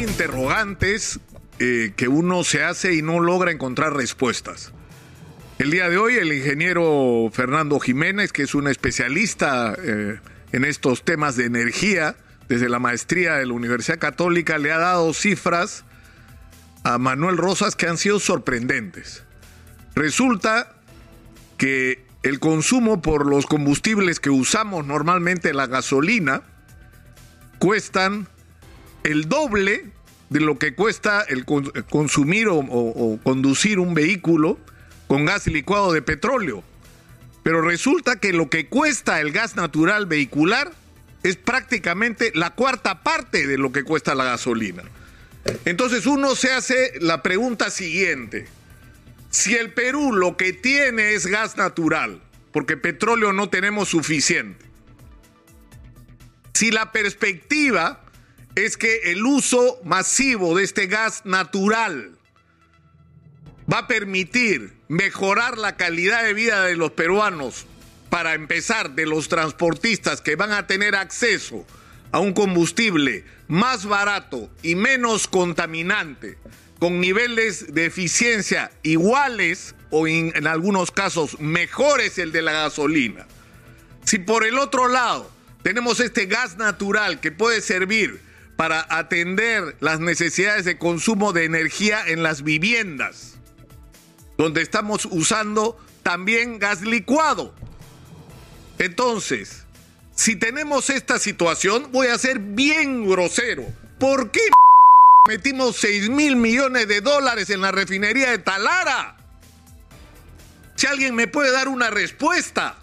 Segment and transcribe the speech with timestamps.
[0.00, 1.20] interrogantes
[1.58, 4.72] eh, que uno se hace y no logra encontrar respuestas.
[5.58, 10.18] El día de hoy el ingeniero Fernando Jiménez, que es un especialista eh,
[10.52, 12.16] en estos temas de energía,
[12.48, 15.84] desde la maestría de la Universidad Católica, le ha dado cifras
[16.82, 19.22] a Manuel Rosas que han sido sorprendentes.
[19.94, 20.72] Resulta
[21.58, 26.42] que el consumo por los combustibles que usamos normalmente, la gasolina,
[27.58, 28.28] cuestan
[29.04, 29.86] el doble
[30.30, 34.58] de lo que cuesta el consumir o, conducir un vehículo
[35.06, 36.62] con gas licuado de petróleo.
[37.42, 40.72] Pero resulta que lo que cuesta el gas natural vehicular
[41.22, 44.84] es prácticamente la cuarta parte de lo que cuesta la gasolina.
[45.64, 48.46] Entonces uno se hace la pregunta siguiente.
[49.30, 52.20] Si el Perú lo que tiene es gas natural,
[52.52, 54.64] porque petróleo no tenemos suficiente,
[56.52, 58.04] si la perspectiva
[58.54, 62.18] es que el uso masivo de este gas natural
[63.72, 67.66] va a permitir mejorar la calidad de vida de los peruanos,
[68.08, 71.64] para empezar, de los transportistas que van a tener acceso
[72.10, 76.36] a un combustible más barato y menos contaminante,
[76.80, 83.26] con niveles de eficiencia iguales o en, algunos casos mejores el de la gasolina.
[84.04, 85.30] Si por el otro lado
[85.62, 88.20] tenemos este gas natural que puede servir
[88.60, 93.38] para atender las necesidades de consumo de energía en las viviendas,
[94.36, 97.54] donde estamos usando también gas licuado.
[98.78, 99.64] Entonces,
[100.14, 103.64] si tenemos esta situación, voy a ser bien grosero.
[103.98, 104.42] ¿Por qué
[105.26, 109.16] metimos 6 mil millones de dólares en la refinería de Talara?
[110.74, 112.76] Si alguien me puede dar una respuesta.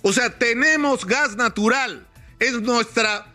[0.00, 2.06] O sea, tenemos gas natural.
[2.38, 3.33] Es nuestra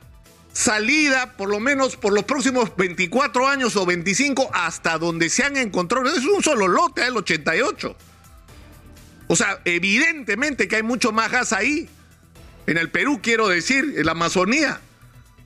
[0.60, 5.56] salida, por lo menos por los próximos 24 años o 25, hasta donde se han
[5.56, 6.14] encontrado.
[6.14, 7.96] Es un solo lote, el 88.
[9.28, 11.88] O sea, evidentemente que hay mucho más gas ahí.
[12.68, 14.82] En el Perú, quiero decir, en la Amazonía.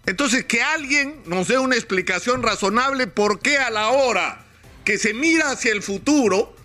[0.08, 4.44] Entonces, que alguien nos dé una explicación razonable por qué a la hora
[4.84, 6.56] que se mira hacia el futuro,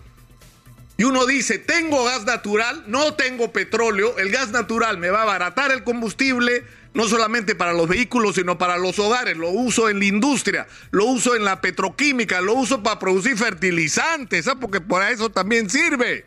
[0.99, 5.23] y uno dice, tengo gas natural, no tengo petróleo, el gas natural me va a
[5.23, 9.99] abaratar el combustible, no solamente para los vehículos, sino para los hogares, lo uso en
[9.99, 14.59] la industria, lo uso en la petroquímica, lo uso para producir fertilizantes, ¿sabes?
[14.59, 16.25] porque para eso también sirve.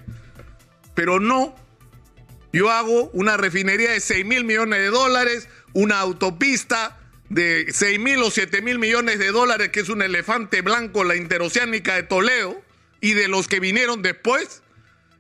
[0.95, 1.55] Pero no,
[2.55, 8.23] yo hago una refinería de 6 mil millones de dólares, una autopista de 6 mil
[8.23, 12.62] o 7 mil millones de dólares, que es un elefante blanco, la interoceánica de Toledo,
[13.03, 14.63] y de los que vinieron después,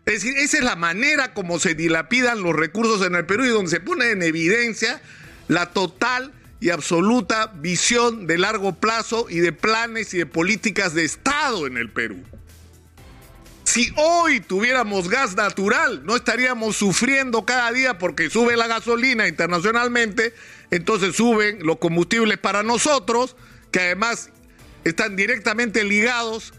[0.06, 3.48] es decir, esa es la manera como se dilapidan los recursos en el Perú y
[3.48, 5.03] donde se pone en evidencia
[5.48, 11.04] la total y absoluta visión de largo plazo y de planes y de políticas de
[11.04, 12.22] Estado en el Perú.
[13.65, 20.34] Si hoy tuviéramos gas natural, no estaríamos sufriendo cada día porque sube la gasolina internacionalmente,
[20.70, 23.34] entonces suben los combustibles para nosotros,
[23.72, 24.31] que además
[24.84, 26.53] están directamente ligados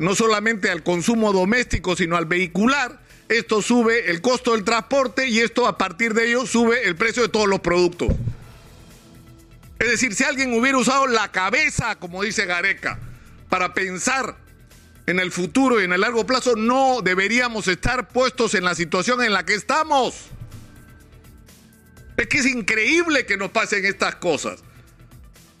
[0.00, 3.00] no solamente al consumo doméstico, sino al vehicular.
[3.28, 7.22] Esto sube el costo del transporte y esto a partir de ello sube el precio
[7.22, 8.08] de todos los productos.
[9.78, 12.98] Es decir, si alguien hubiera usado la cabeza, como dice Gareca,
[13.48, 14.36] para pensar
[15.06, 19.22] en el futuro y en el largo plazo, no deberíamos estar puestos en la situación
[19.22, 20.14] en la que estamos.
[22.16, 24.62] Es que es increíble que nos pasen estas cosas.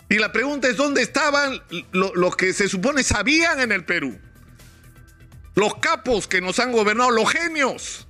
[0.08, 1.60] Y la pregunta es, ¿dónde estaban
[1.92, 4.18] los que se supone sabían en el Perú?
[5.54, 8.06] Los capos que nos han gobernado, los genios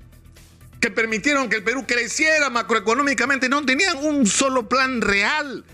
[0.81, 5.65] que permitieron que el Perú creciera macroeconómicamente, no tenían un solo plan real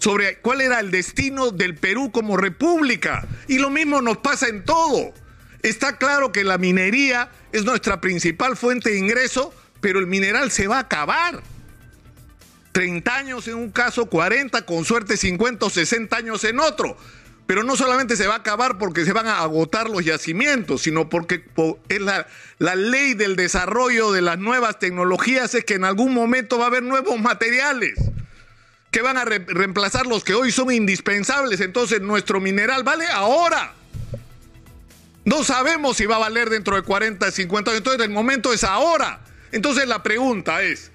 [0.00, 3.28] sobre cuál era el destino del Perú como república.
[3.46, 5.12] Y lo mismo nos pasa en todo.
[5.62, 10.66] Está claro que la minería es nuestra principal fuente de ingreso, pero el mineral se
[10.66, 11.42] va a acabar.
[12.72, 16.96] 30 años en un caso, 40, con suerte 50 o 60 años en otro.
[17.46, 21.08] Pero no solamente se va a acabar porque se van a agotar los yacimientos, sino
[21.08, 21.44] porque
[21.88, 22.28] es la,
[22.58, 26.68] la ley del desarrollo de las nuevas tecnologías es que en algún momento va a
[26.68, 27.94] haber nuevos materiales
[28.90, 31.60] que van a reemplazar los que hoy son indispensables.
[31.60, 33.74] Entonces nuestro mineral vale ahora.
[35.24, 37.78] No sabemos si va a valer dentro de 40, 50 años.
[37.78, 39.20] Entonces el momento es ahora.
[39.52, 40.89] Entonces la pregunta es,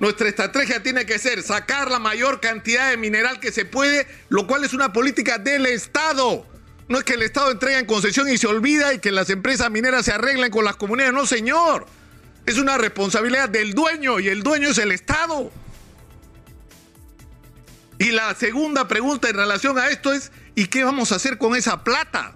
[0.00, 4.46] nuestra estrategia tiene que ser sacar la mayor cantidad de mineral que se puede, lo
[4.46, 6.46] cual es una política del Estado.
[6.88, 9.70] No es que el Estado entregue en concesión y se olvida y que las empresas
[9.70, 11.14] mineras se arreglen con las comunidades.
[11.14, 11.86] No, señor.
[12.46, 15.50] Es una responsabilidad del dueño y el dueño es el Estado.
[17.98, 21.56] Y la segunda pregunta en relación a esto es, ¿y qué vamos a hacer con
[21.56, 22.34] esa plata?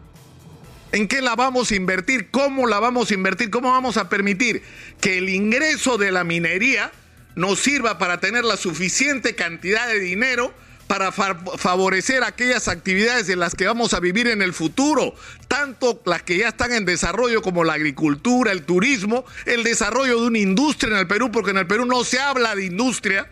[0.90, 2.30] ¿En qué la vamos a invertir?
[2.30, 3.48] ¿Cómo la vamos a invertir?
[3.48, 4.62] ¿Cómo vamos a permitir
[5.00, 6.92] que el ingreso de la minería
[7.34, 10.54] nos sirva para tener la suficiente cantidad de dinero
[10.92, 15.14] para favorecer aquellas actividades en las que vamos a vivir en el futuro,
[15.48, 20.26] tanto las que ya están en desarrollo como la agricultura, el turismo, el desarrollo de
[20.26, 23.26] una industria en el Perú, porque en el Perú no se habla de industria.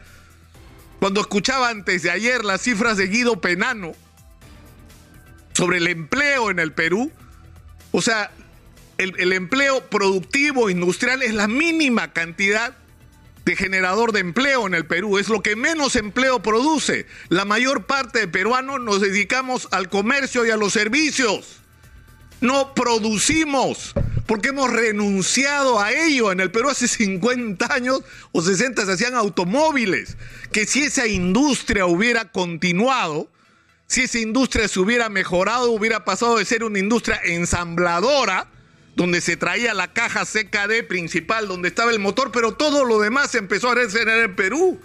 [1.01, 3.93] Cuando escuchaba antes de ayer las cifras de Guido Penano
[5.53, 7.13] sobre el empleo en el Perú,
[7.93, 8.31] o sea,
[8.97, 12.75] el, el empleo productivo industrial es la mínima cantidad
[13.57, 17.07] generador de empleo en el Perú, es lo que menos empleo produce.
[17.29, 21.61] La mayor parte de peruanos nos dedicamos al comercio y a los servicios.
[22.41, 23.95] No producimos,
[24.27, 26.33] porque hemos renunciado a ello.
[26.33, 28.03] En el Perú hace 50 años
[28.33, 30.17] o 60 se hacían automóviles,
[30.53, 33.31] que si esa industria hubiera continuado,
[33.87, 38.49] si esa industria se hubiera mejorado, hubiera pasado de ser una industria ensambladora,
[38.97, 43.35] donde se traía la caja CKD principal, donde estaba el motor, pero todo lo demás
[43.35, 44.81] empezó a hacer en el Perú.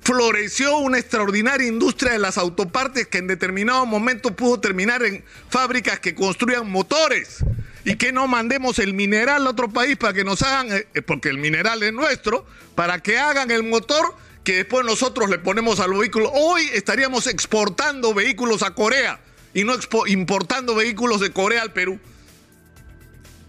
[0.00, 6.00] Floreció una extraordinaria industria de las autopartes que en determinado momento pudo terminar en fábricas
[6.00, 7.44] que construían motores.
[7.84, 11.30] Y que no mandemos el mineral a otro país para que nos hagan, eh, porque
[11.30, 12.44] el mineral es nuestro,
[12.74, 14.14] para que hagan el motor
[14.44, 16.30] que después nosotros le ponemos al vehículo.
[16.32, 19.20] Hoy estaríamos exportando vehículos a Corea
[19.54, 19.74] y no
[20.06, 21.98] importando vehículos de Corea al Perú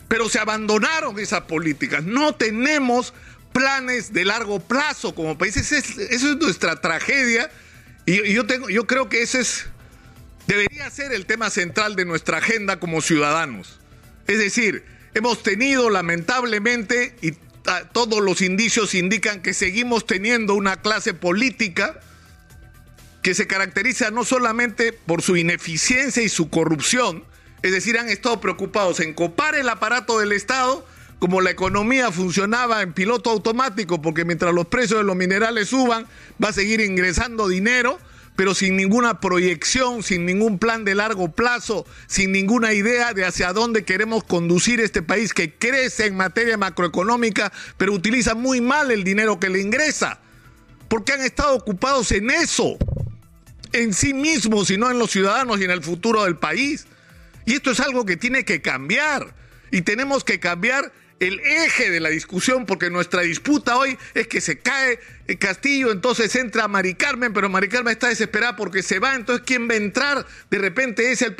[0.09, 2.03] pero se abandonaron esas políticas.
[2.03, 3.13] No tenemos
[3.53, 5.55] planes de largo plazo como país.
[5.55, 7.49] Eso es, nuestra tragedia
[8.05, 9.67] y, yo, tengo, yo creo que ese es,
[10.47, 13.79] debería ser el tema central de nuestra agenda como ciudadanos.
[14.27, 14.83] Es decir,
[15.13, 17.33] hemos tenido lamentablemente, y
[17.91, 21.99] todos los indicios indican que seguimos teniendo una clase política
[23.21, 27.25] que se caracteriza no solamente por su ineficiencia y su corrupción,
[27.61, 30.85] es decir, han estado preocupados en copar el aparato del Estado,
[31.19, 36.07] como la economía funcionaba en piloto automático, porque mientras los precios de los minerales suban,
[36.41, 37.99] va a seguir ingresando dinero,
[38.37, 43.51] pero sin ninguna proyección, sin ningún plan de largo plazo, sin ninguna idea de hacia
[43.51, 49.03] dónde queremos conducir este país que crece en materia macroeconómica, pero utiliza muy mal el
[49.03, 50.19] dinero que le ingresa.
[50.87, 52.77] Porque han estado ocupados en eso,
[53.73, 56.87] en sí mismos y no en los ciudadanos y en el futuro del país.
[57.49, 59.33] Y esto es algo que tiene que cambiar.
[59.71, 64.39] Y tenemos que cambiar el eje de la discusión, porque nuestra disputa hoy es que
[64.39, 68.99] se cae el Castillo, entonces entra Mari Carmen, pero Mari Carmen está desesperada porque se
[68.99, 70.27] va, entonces ¿quién va a entrar?
[70.51, 71.35] De repente es el,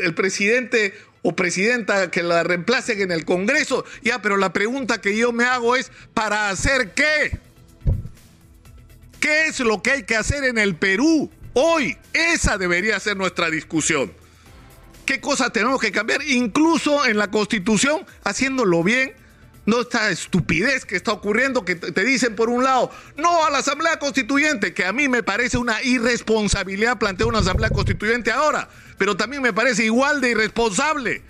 [0.00, 3.84] el presidente o presidenta que la reemplacen en el Congreso.
[4.04, 7.36] Ya, pero la pregunta que yo me hago es, ¿para hacer qué?
[9.18, 11.98] ¿Qué es lo que hay que hacer en el Perú hoy?
[12.12, 14.12] Esa debería ser nuestra discusión
[15.08, 19.14] qué cosas tenemos que cambiar, incluso en la constitución, haciéndolo bien.
[19.64, 23.58] No esta estupidez que está ocurriendo, que te dicen por un lado, no a la
[23.58, 28.68] Asamblea Constituyente, que a mí me parece una irresponsabilidad plantear una Asamblea Constituyente ahora,
[28.98, 31.22] pero también me parece igual de irresponsable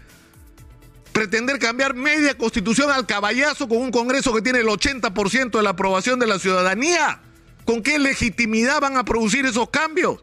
[1.12, 5.70] pretender cambiar media constitución al caballazo con un Congreso que tiene el 80% de la
[5.70, 7.20] aprobación de la ciudadanía.
[7.64, 10.20] ¿Con qué legitimidad van a producir esos cambios?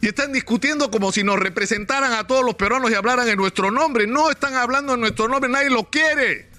[0.00, 3.70] Y están discutiendo como si nos representaran a todos los peruanos y hablaran en nuestro
[3.70, 4.06] nombre.
[4.06, 6.50] No están hablando en nuestro nombre, nadie lo quiere.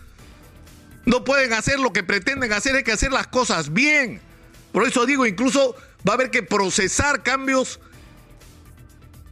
[1.05, 4.19] No pueden hacer lo que pretenden hacer, hay que hacer las cosas bien.
[4.71, 5.75] Por eso digo, incluso
[6.07, 7.79] va a haber que procesar cambios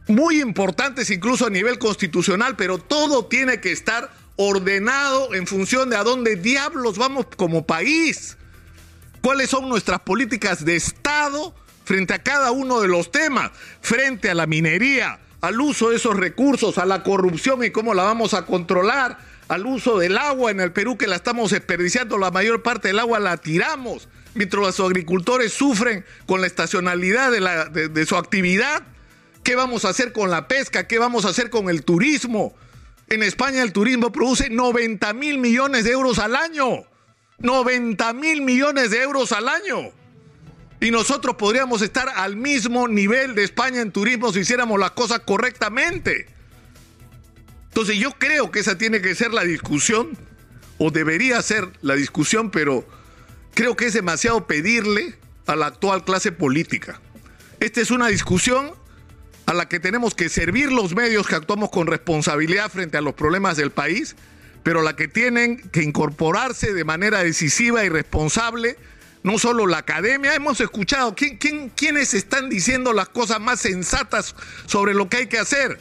[0.08, 5.96] muy importantes, incluso a nivel constitucional, pero todo tiene que estar ordenado en función de
[5.96, 8.36] a dónde diablos vamos como país.
[9.22, 11.54] ¿Cuáles son nuestras políticas de Estado?
[11.86, 16.16] Frente a cada uno de los temas, frente a la minería, al uso de esos
[16.16, 20.58] recursos, a la corrupción y cómo la vamos a controlar, al uso del agua en
[20.58, 24.80] el Perú que la estamos desperdiciando, la mayor parte del agua la tiramos, mientras los
[24.80, 27.30] agricultores sufren con la estacionalidad
[27.70, 28.82] de, su actividad.
[29.44, 30.88] ¿Qué vamos a hacer con la pesca?
[30.88, 32.52] ¿Qué vamos a hacer con el turismo?
[33.08, 36.82] En España el turismo produce 90 mil millones de euros al año.
[37.38, 39.92] 90 mil millones de euros al año.
[40.80, 45.20] Y nosotros podríamos estar al mismo nivel de España en turismo si hiciéramos las cosas
[45.20, 46.26] correctamente.
[47.68, 50.16] Entonces yo creo que esa tiene que ser la discusión,
[50.78, 52.86] o debería ser la discusión, pero
[53.54, 55.14] creo que es demasiado pedirle
[55.46, 57.00] a la actual clase política.
[57.60, 58.72] Esta es una discusión
[59.46, 63.14] a la que tenemos que servir los medios que actuamos con responsabilidad frente a los
[63.14, 64.16] problemas del país,
[64.62, 68.76] pero la que tienen que incorporarse de manera decisiva y responsable
[69.26, 74.36] no solo la academia, hemos escuchado ¿quién, quién, quiénes están diciendo las cosas más sensatas
[74.66, 75.80] sobre lo que hay que hacer.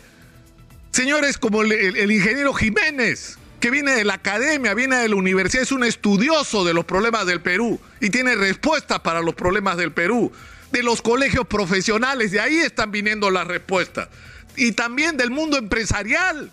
[0.90, 5.62] Señores como el, el ingeniero Jiménez, que viene de la academia, viene de la universidad,
[5.62, 9.92] es un estudioso de los problemas del Perú y tiene respuestas para los problemas del
[9.92, 10.32] Perú.
[10.72, 14.10] De los colegios profesionales, de ahí están viniendo las respuestas.
[14.56, 16.52] Y también del mundo empresarial.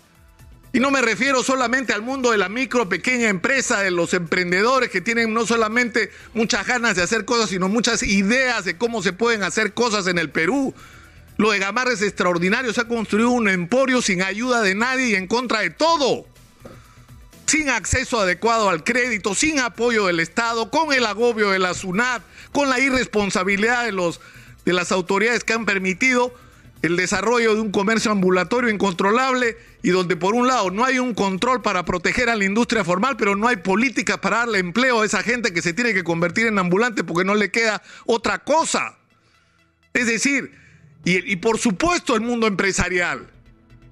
[0.75, 4.89] Y no me refiero solamente al mundo de la micro, pequeña empresa, de los emprendedores
[4.89, 9.13] que tienen no solamente muchas ganas de hacer cosas, sino muchas ideas de cómo se
[9.13, 10.73] pueden hacer cosas en el Perú.
[11.37, 15.15] Lo de Gamarra es extraordinario, se ha construido un emporio sin ayuda de nadie y
[15.15, 16.25] en contra de todo
[17.45, 22.23] sin acceso adecuado al crédito, sin apoyo del Estado, con el agobio de la SUNAT,
[22.51, 24.21] con la irresponsabilidad de, los,
[24.65, 26.33] de las autoridades que han permitido
[26.83, 31.13] el desarrollo de un comercio ambulatorio incontrolable y donde por un lado no hay un
[31.13, 35.05] control para proteger a la industria formal, pero no hay políticas para darle empleo a
[35.05, 38.97] esa gente que se tiene que convertir en ambulante porque no le queda otra cosa.
[39.93, 40.51] Es decir,
[41.05, 43.29] y, y por supuesto el mundo empresarial,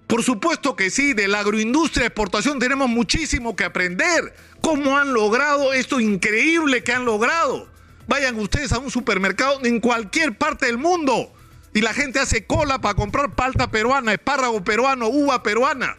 [0.05, 4.35] por supuesto que sí, de la agroindustria de exportación tenemos muchísimo que aprender.
[4.59, 7.69] ¿Cómo han logrado esto increíble que han logrado?
[8.09, 11.31] Vayan ustedes a un supermercado en cualquier parte del mundo
[11.73, 15.95] y la gente hace cola para comprar palta peruana, espárrago peruano, uva peruana.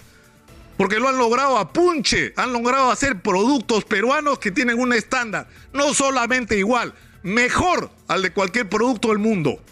[0.76, 5.48] Porque lo han logrado a punche, han logrado hacer productos peruanos que tienen un estándar,
[5.72, 9.62] no solamente igual, mejor al de cualquier producto del mundo.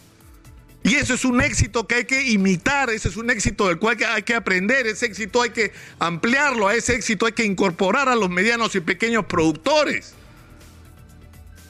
[0.83, 3.97] Y eso es un éxito que hay que imitar, ese es un éxito del cual
[4.07, 8.15] hay que aprender, ese éxito hay que ampliarlo, a ese éxito hay que incorporar a
[8.15, 10.13] los medianos y pequeños productores.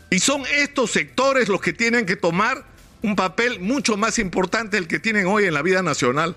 [0.09, 2.65] Y son estos sectores los que tienen que tomar
[3.03, 6.35] un papel mucho más importante del que tienen hoy en la vida nacional,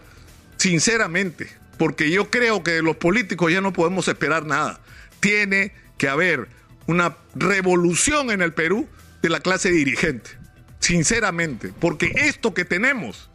[0.56, 4.80] sinceramente, porque yo creo que de los políticos ya no podemos esperar nada.
[5.20, 6.48] Tiene que haber
[6.86, 8.88] una revolución en el Perú
[9.22, 10.44] de la clase dirigente
[10.84, 13.30] sinceramente, porque esto que tenemos,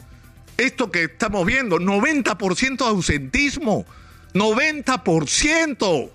[0.58, 3.88] esto que estamos viendo, 90% de ausentismo,
[4.36, 6.12] 90%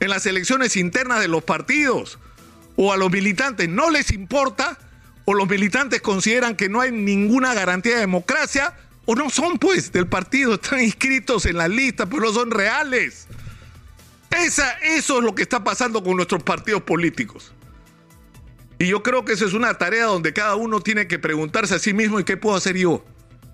[0.00, 2.18] en las elecciones internas de los partidos,
[2.76, 4.78] o a los militantes no les importa,
[5.30, 9.92] o los militantes consideran que no hay ninguna garantía de democracia, o no son pues
[9.92, 13.26] del partido, están inscritos en la lista, pero no son reales.
[14.30, 17.52] Esa, eso es lo que está pasando con nuestros partidos políticos.
[18.78, 21.78] Y yo creo que esa es una tarea donde cada uno tiene que preguntarse a
[21.78, 23.04] sí mismo y qué puedo hacer yo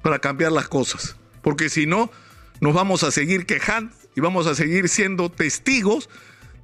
[0.00, 1.16] para cambiar las cosas.
[1.42, 2.08] Porque si no,
[2.60, 6.08] nos vamos a seguir quejando y vamos a seguir siendo testigos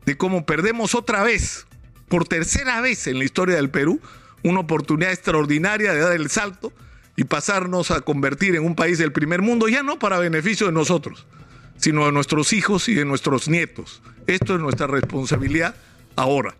[0.07, 1.67] de cómo perdemos otra vez,
[2.07, 4.00] por tercera vez en la historia del Perú,
[4.42, 6.73] una oportunidad extraordinaria de dar el salto
[7.16, 10.73] y pasarnos a convertir en un país del primer mundo, ya no para beneficio de
[10.73, 11.26] nosotros,
[11.76, 14.02] sino de nuestros hijos y de nuestros nietos.
[14.26, 15.75] Esto es nuestra responsabilidad
[16.16, 16.54] ahora.